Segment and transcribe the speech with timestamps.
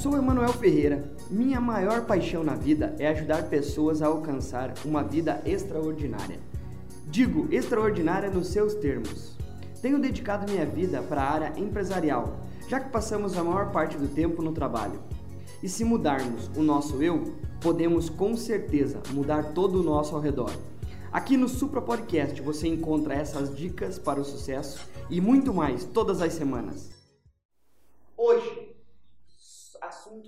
[0.00, 1.12] Sou Emanuel Ferreira.
[1.28, 6.40] Minha maior paixão na vida é ajudar pessoas a alcançar uma vida extraordinária.
[7.08, 9.36] Digo extraordinária nos seus termos.
[9.82, 14.08] Tenho dedicado minha vida para a área empresarial, já que passamos a maior parte do
[14.08, 14.98] tempo no trabalho.
[15.62, 20.50] E se mudarmos o nosso eu, podemos com certeza mudar todo o nosso ao redor.
[21.12, 24.80] Aqui no Supra Podcast você encontra essas dicas para o sucesso
[25.10, 26.88] e muito mais todas as semanas.
[28.16, 28.70] Hoje,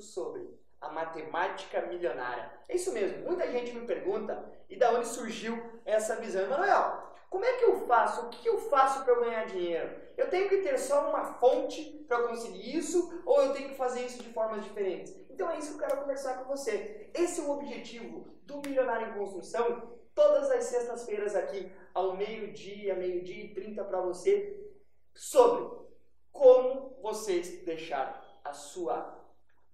[0.00, 0.48] sobre
[0.80, 2.50] a matemática milionária.
[2.68, 6.42] É isso mesmo, muita gente me pergunta e da onde surgiu essa visão.
[6.42, 8.26] Emanuel, como é que eu faço?
[8.26, 10.00] O que eu faço para ganhar dinheiro?
[10.16, 14.06] Eu tenho que ter só uma fonte para conseguir isso ou eu tenho que fazer
[14.06, 15.14] isso de formas diferentes?
[15.28, 17.10] Então é isso que eu quero conversar com você.
[17.14, 19.98] Esse é o objetivo do Milionário em Construção.
[20.14, 24.68] Todas as sextas-feiras aqui, ao meio-dia, meio-dia e trinta para você,
[25.14, 25.78] sobre
[26.32, 29.17] como você deixar a sua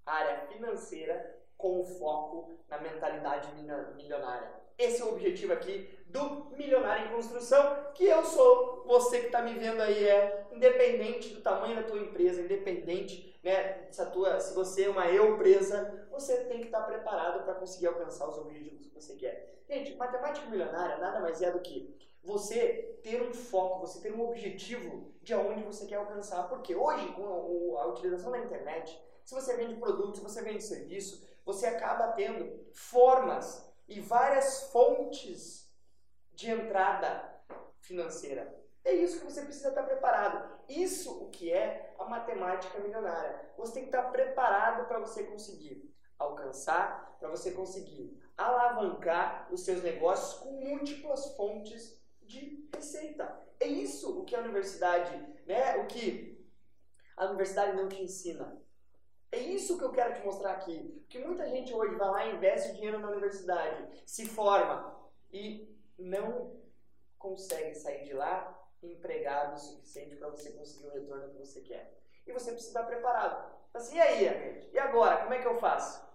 [0.06, 3.48] área financeira com foco na mentalidade
[3.96, 4.50] milionária.
[4.76, 9.40] Esse é o objetivo aqui do Milionário em Construção, que eu sou, você que está
[9.40, 14.40] me vendo aí é independente do tamanho da tua empresa, independente, né, se, a tua,
[14.40, 18.38] se você é uma empresa, você tem que estar tá preparado para conseguir alcançar os
[18.38, 19.54] objetivos que você quer.
[19.68, 24.22] Gente, matemática milionária nada mais é do que você ter um foco, você ter um
[24.28, 26.48] objetivo de onde você quer alcançar.
[26.48, 31.26] Porque hoje, com a utilização da internet, se você vende produto, se você vende serviço,
[31.44, 35.70] você acaba tendo formas e várias fontes
[36.32, 37.32] de entrada
[37.80, 38.62] financeira.
[38.84, 40.60] É isso que você precisa estar preparado.
[40.68, 43.52] Isso o que é a matemática milionária.
[43.56, 49.82] Você tem que estar preparado para você conseguir alcançar, para você conseguir alavancar os seus
[49.82, 53.40] negócios com múltiplas fontes de receita.
[53.60, 56.44] É isso o que a universidade, né, o que
[57.16, 58.60] a universidade não te ensina.
[59.34, 60.78] É isso que eu quero te mostrar aqui.
[61.00, 64.96] Porque muita gente hoje vai lá, investe dinheiro na universidade, se forma
[65.32, 66.56] e não
[67.18, 71.98] consegue sair de lá empregado o suficiente para você conseguir o retorno que você quer.
[72.24, 73.52] E você precisa estar preparado.
[73.74, 76.06] Assim, e aí, e agora, como é que eu faço?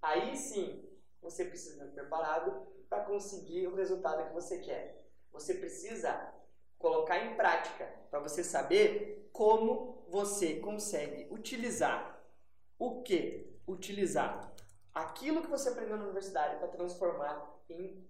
[0.00, 0.88] Aí sim,
[1.20, 5.04] você precisa estar preparado para conseguir o resultado que você quer.
[5.32, 6.32] Você precisa
[6.78, 12.17] colocar em prática para você saber como você consegue utilizar
[12.78, 13.58] o que?
[13.66, 14.54] Utilizar
[14.94, 18.08] aquilo que você aprendeu na universidade para transformar em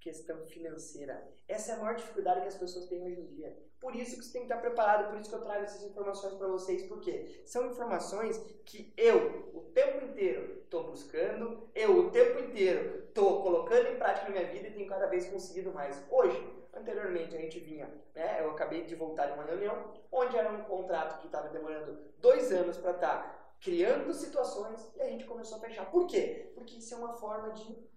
[0.00, 1.26] questão financeira.
[1.48, 3.56] Essa é a maior dificuldade que as pessoas têm hoje em dia.
[3.80, 6.34] Por isso que você tem que estar preparado, por isso que eu trago essas informações
[6.34, 12.38] para vocês, porque são informações que eu, o tempo inteiro, estou buscando, eu, o tempo
[12.38, 16.02] inteiro, estou colocando em prática na minha vida e tenho cada vez conseguido mais.
[16.10, 20.52] Hoje, anteriormente, a gente vinha, né, eu acabei de voltar de uma reunião, onde era
[20.52, 25.24] um contrato que estava demorando dois anos para estar tá criando situações e a gente
[25.24, 25.90] começou a fechar.
[25.90, 26.52] Por quê?
[26.54, 27.96] Porque isso é uma forma de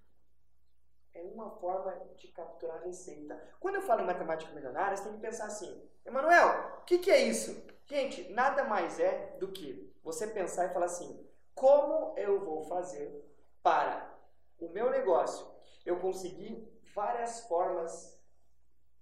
[1.14, 3.42] é uma forma de capturar receita.
[3.60, 7.12] Quando eu falo em matemática milionária, você tem que pensar assim, Emanuel, o que, que
[7.12, 7.66] é isso?
[7.86, 13.26] Gente, nada mais é do que você pensar e falar assim, como eu vou fazer
[13.62, 14.16] para
[14.60, 15.48] o meu negócio
[15.86, 18.19] eu conseguir várias formas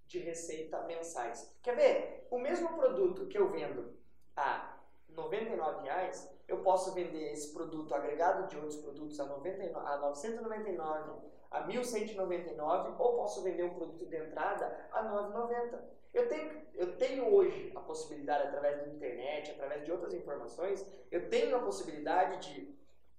[0.08, 1.54] de receita mensais.
[1.62, 2.26] Quer ver?
[2.30, 3.94] O mesmo produto que eu vendo
[4.34, 4.74] a
[5.08, 11.28] R$ reais, eu posso vender esse produto agregado de outros produtos a, 99, a 999,
[11.50, 15.98] a 1199 ou posso vender um produto de entrada a 990.
[16.14, 21.28] Eu tenho, eu tenho hoje a possibilidade, através da internet, através de outras informações, eu
[21.28, 22.74] tenho a possibilidade de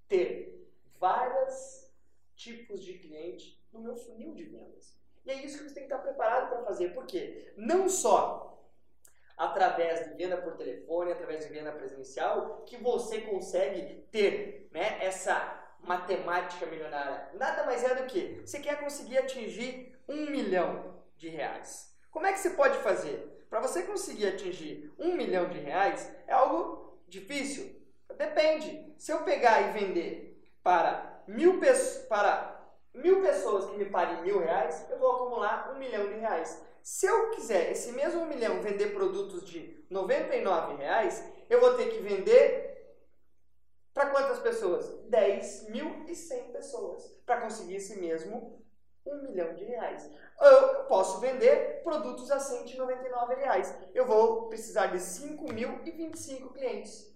[0.07, 0.67] ter
[0.99, 1.87] vários
[2.35, 4.98] tipos de cliente no meu funil de vendas.
[5.29, 6.91] E é isso que você tem que estar preparado para fazer.
[6.91, 7.53] Por quê?
[7.55, 8.59] Não só
[9.37, 15.55] através de venda por telefone, através de venda presencial, que você consegue ter né, essa
[15.81, 17.29] matemática milionária.
[17.35, 21.95] Nada mais é do que você quer conseguir atingir um milhão de reais.
[22.09, 23.45] Como é que você pode fazer?
[23.51, 27.79] Para você conseguir atingir um milhão de reais é algo difícil?
[28.17, 28.95] Depende.
[28.97, 31.61] Se eu pegar e vender para mil,
[32.09, 32.58] para
[32.93, 36.61] mil pessoas que me paguem mil reais, eu vou acumular um milhão de reais.
[36.81, 39.59] Se eu quiser esse mesmo milhão vender produtos de
[39.89, 42.69] R$ reais, eu vou ter que vender
[43.93, 44.85] para quantas pessoas?
[45.09, 48.63] 10.100 pessoas para conseguir esse mesmo
[49.05, 50.09] um milhão de reais.
[50.39, 53.75] Eu posso vender produtos a 199 reais.
[53.93, 57.13] Eu vou precisar de 5.025 clientes.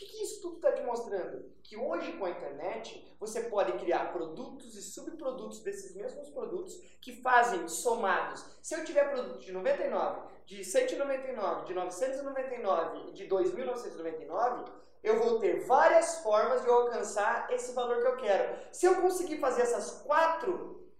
[0.00, 1.44] O que, que isso tudo está demonstrando?
[1.62, 7.20] Que hoje com a internet você pode criar produtos e subprodutos desses mesmos produtos que
[7.20, 8.42] fazem somados.
[8.62, 15.38] Se eu tiver produto de 99, de 199, de 999 e de 2.999, eu vou
[15.38, 18.58] ter várias formas de eu alcançar esse valor que eu quero.
[18.72, 20.90] Se eu conseguir fazer essas quatro,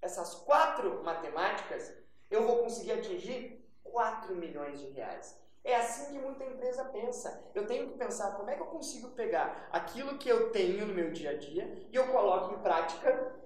[0.00, 1.94] essas quatro matemáticas,
[2.30, 5.38] eu vou conseguir atingir 4 milhões de reais.
[5.62, 7.50] É assim que muita empresa pensa.
[7.54, 10.94] Eu tenho que pensar como é que eu consigo pegar aquilo que eu tenho no
[10.94, 13.36] meu dia a dia e eu coloco em prática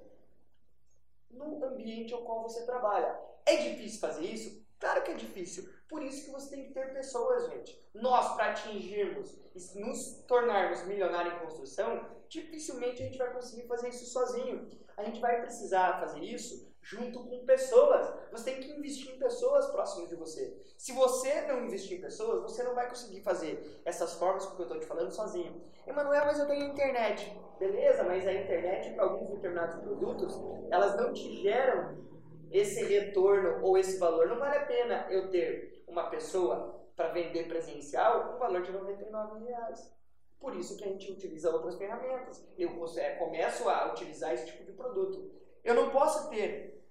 [1.30, 3.18] no ambiente ao qual você trabalha.
[3.44, 4.64] É difícil fazer isso?
[4.78, 5.68] Claro que é difícil.
[5.88, 7.88] Por isso que você tem que ter pessoas, gente.
[7.94, 13.88] Nós, para atingirmos e nos tornarmos milionários em construção, dificilmente a gente vai conseguir fazer
[13.88, 14.68] isso sozinho.
[14.96, 18.12] A gente vai precisar fazer isso junto com pessoas.
[18.30, 20.54] Você tem que investir em pessoas próximas de você.
[20.76, 24.64] Se você não investir em pessoas, você não vai conseguir fazer essas formas que eu
[24.64, 25.62] estou te falando sozinho.
[25.86, 27.34] Emanuel, mas eu tenho internet.
[27.58, 30.38] Beleza, mas a internet para alguns determinados produtos,
[30.70, 32.04] elas não te geram
[32.52, 34.28] esse retorno ou esse valor.
[34.28, 39.46] Não vale a pena eu ter uma pessoa para vender presencial um valor de 99
[39.46, 39.90] reais.
[40.38, 42.46] Por isso que a gente utiliza outras ferramentas.
[42.58, 42.76] Eu
[43.18, 45.43] começo a utilizar esse tipo de produto.
[45.64, 46.84] Eu não posso ter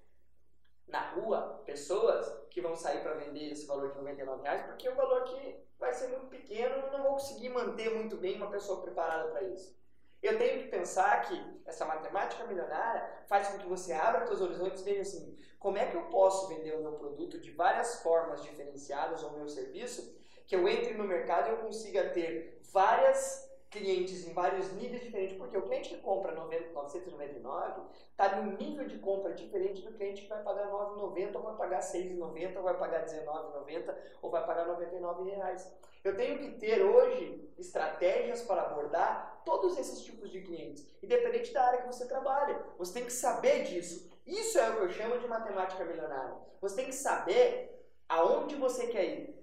[0.88, 4.92] na rua pessoas que vão sair para vender esse valor de 99 reais, porque é
[4.92, 8.50] um valor que vai ser muito pequeno e não vou conseguir manter muito bem uma
[8.50, 9.76] pessoa preparada para isso.
[10.22, 14.80] Eu tenho que pensar que essa matemática milionária faz com que você abra seus horizontes
[14.80, 18.42] e veja assim, como é que eu posso vender o meu produto de várias formas
[18.42, 23.53] diferenciadas ou o meu serviço, que eu entre no mercado e eu consiga ter várias
[23.74, 28.98] clientes em vários níveis diferentes, porque o cliente que compra 999 está num nível de
[28.98, 33.04] compra diferente do cliente que vai pagar 9,90 ou vai pagar 6,90 ou vai pagar
[33.04, 35.76] 19,90 ou vai pagar 99 reais.
[36.04, 41.64] Eu tenho que ter hoje estratégias para abordar todos esses tipos de clientes, independente da
[41.64, 42.64] área que você trabalha.
[42.78, 44.08] Você tem que saber disso.
[44.24, 46.36] Isso é o que eu chamo de matemática milionária.
[46.60, 49.34] Você tem que saber aonde você quer ir,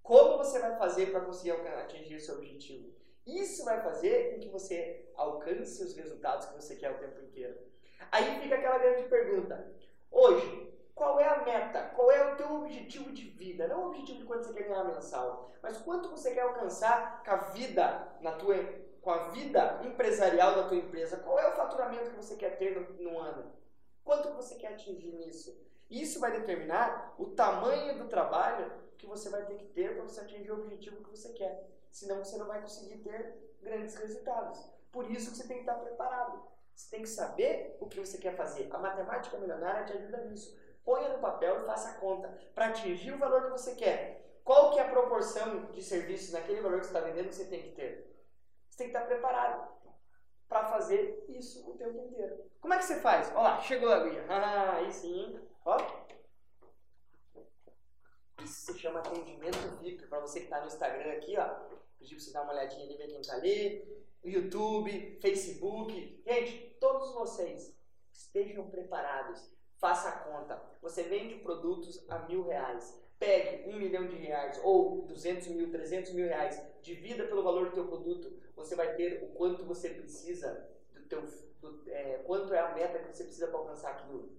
[0.00, 2.99] como você vai fazer para conseguir atingir seu objetivo.
[3.26, 7.58] Isso vai fazer com que você alcance os resultados que você quer o tempo inteiro.
[8.10, 9.72] Aí fica aquela grande pergunta.
[10.10, 11.82] Hoje, qual é a meta?
[11.94, 13.68] Qual é o teu objetivo de vida?
[13.68, 17.30] Não o objetivo de quanto você quer ganhar mensal, mas quanto você quer alcançar com
[17.30, 18.56] a vida na tua
[19.00, 21.16] com a vida empresarial da tua empresa.
[21.16, 23.50] Qual é o faturamento que você quer ter no, no ano?
[24.04, 25.58] Quanto você quer atingir nisso?
[25.90, 30.20] Isso vai determinar o tamanho do trabalho que você vai ter que ter para você
[30.20, 34.68] atingir o objetivo que você quer senão você não vai conseguir ter grandes resultados.
[34.90, 36.42] Por isso que você tem que estar preparado.
[36.74, 38.68] Você tem que saber o que você quer fazer.
[38.72, 40.58] A matemática milionária te ajuda nisso.
[40.84, 44.40] Ponha no papel e faça a conta para atingir o valor que você quer.
[44.42, 47.44] Qual que é a proporção de serviços naquele valor que você está vendendo que você
[47.44, 48.10] tem que ter?
[48.68, 49.68] Você tem que estar preparado
[50.48, 52.44] para fazer isso o tempo inteiro.
[52.60, 53.28] Como é que você faz?
[53.30, 54.24] Olha lá, chegou a aguinha.
[54.28, 55.38] Ah, aí sim.
[55.64, 55.76] Ó,
[58.50, 60.06] isso se chama atendimento VIP.
[60.06, 61.46] Para você que está no Instagram aqui, ó,
[61.98, 64.04] pedir para você dar uma olhadinha ali, ver quem está ali.
[64.24, 66.22] YouTube, Facebook.
[66.26, 67.74] Gente, todos vocês
[68.12, 69.40] estejam preparados.
[69.78, 70.60] Faça a conta.
[70.82, 73.00] Você vende produtos a mil reais.
[73.18, 76.60] Pegue um milhão de reais ou 200 mil, 300 mil reais.
[76.82, 78.36] Divida pelo valor do teu produto.
[78.56, 81.22] Você vai ter o quanto você precisa do teu,
[81.60, 84.30] do, é, quanto é a meta que você precisa para alcançar aquilo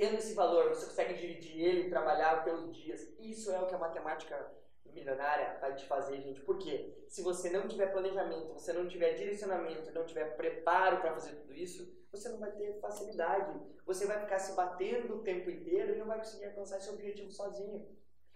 [0.00, 3.06] tendo esse valor, você consegue dividir ele e trabalhar pelos dias.
[3.18, 4.50] Isso é o que a matemática
[4.86, 6.40] milionária vai te fazer, gente.
[6.40, 7.04] Por quê?
[7.06, 11.52] Se você não tiver planejamento, você não tiver direcionamento, não tiver preparo para fazer tudo
[11.52, 13.60] isso, você não vai ter facilidade.
[13.84, 17.30] Você vai ficar se batendo o tempo inteiro e não vai conseguir alcançar esse objetivo
[17.30, 17.86] sozinho.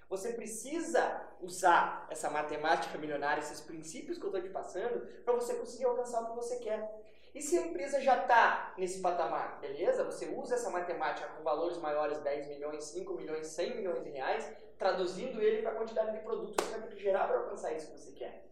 [0.08, 5.54] Você precisa usar essa matemática milionária, esses princípios que eu estou te passando, para você
[5.54, 7.03] conseguir alcançar o que você quer.
[7.34, 10.04] E se a empresa já está nesse patamar, beleza?
[10.04, 14.48] Você usa essa matemática com valores maiores, 10 milhões, 5 milhões, 100 milhões de reais,
[14.78, 17.72] traduzindo ele para a quantidade de produtos que você vai ter que gerar para alcançar
[17.72, 18.44] isso que você quer.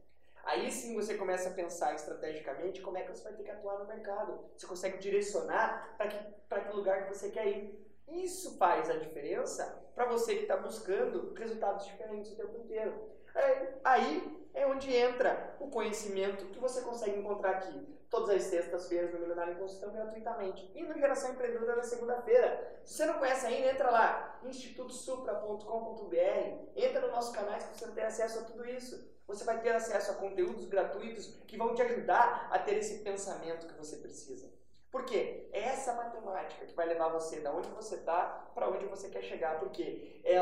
[0.42, 3.78] Aí sim você começa a pensar estrategicamente como é que você vai ter que atuar
[3.78, 4.44] no mercado.
[4.56, 7.82] Você consegue direcionar para que, que lugar que você quer ir.
[8.08, 13.12] Isso faz a diferença para você que está buscando resultados diferentes o tempo inteiro.
[13.84, 14.41] Aí é
[14.72, 19.58] onde entra o conhecimento que você consegue encontrar aqui todas as sextas-feiras no Milionário em
[19.58, 20.70] Construção gratuitamente.
[20.74, 22.80] E no Geração Empreendedora na segunda-feira.
[22.84, 26.16] Se você não conhece ainda, entra lá, institutosupra.com.br,
[26.76, 29.10] entra no nosso canal que você ter acesso a tudo isso.
[29.26, 33.66] Você vai ter acesso a conteúdos gratuitos que vão te ajudar a ter esse pensamento
[33.66, 34.52] que você precisa.
[34.90, 35.48] Por quê?
[35.52, 39.22] É essa matemática que vai levar você da onde você está para onde você quer
[39.22, 39.58] chegar.
[39.58, 40.38] Porque é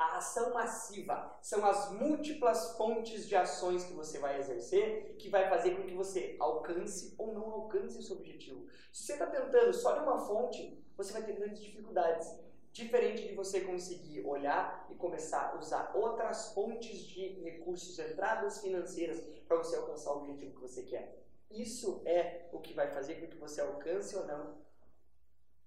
[0.00, 5.46] A ação massiva são as múltiplas fontes de ações que você vai exercer que vai
[5.50, 8.66] fazer com que você alcance ou não alcance o seu objetivo.
[8.90, 12.34] Se você está tentando só de uma fonte, você vai ter grandes dificuldades.
[12.72, 19.20] Diferente de você conseguir olhar e começar a usar outras fontes de recursos, entradas financeiras
[19.46, 21.22] para você alcançar o objetivo que você quer.
[21.50, 24.56] Isso é o que vai fazer com que você alcance ou não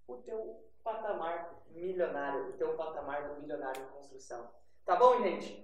[0.08, 4.50] o teu patamar milionário, o teu patamar do milionário em construção.
[4.86, 5.63] Tá bom, gente?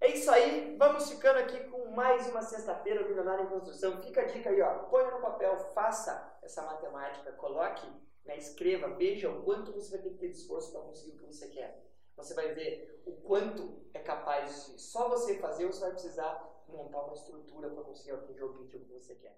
[0.00, 4.00] É isso aí, vamos ficando aqui com mais uma sexta-feira do Milionário em Construção.
[4.02, 7.86] Fica a dica aí, ó, põe no papel, faça essa matemática, coloque,
[8.24, 11.18] né, escreva, veja o quanto você vai ter que ter de esforço para conseguir o
[11.18, 11.82] que você quer.
[12.16, 17.02] Você vai ver o quanto é capaz de só você fazer, você vai precisar montar
[17.02, 19.36] uma estrutura para conseguir atingir o objetivo que você quer.